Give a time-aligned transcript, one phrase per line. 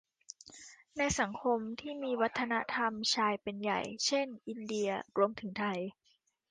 [0.97, 5.79] ในสังคมที่มีวัฒนธรรมชายเป็นใหญ่ เช่น อินเดีย รวมถึงไทย